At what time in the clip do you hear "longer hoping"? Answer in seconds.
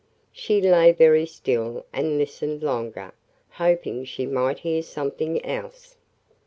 2.63-4.03